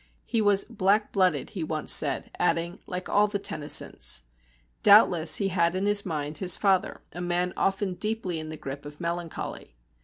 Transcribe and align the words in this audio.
He 0.25 0.41
was 0.41 0.63
"black 0.65 1.11
blooded," 1.11 1.51
he 1.51 1.63
once 1.63 1.93
said, 1.93 2.31
adding, 2.39 2.79
"like 2.87 3.07
all 3.07 3.27
the 3.27 3.37
Tennysons." 3.37 4.23
Doubtless 4.81 5.35
he 5.35 5.49
had 5.49 5.75
in 5.75 5.85
his 5.85 6.07
mind 6.07 6.39
his 6.39 6.57
father, 6.57 7.01
a 7.13 7.21
man 7.21 7.53
often 7.55 7.93
deeply 7.93 8.39
in 8.39 8.49
the 8.49 8.57
grip 8.57 8.83
of 8.83 8.99
melancholy. 8.99 9.75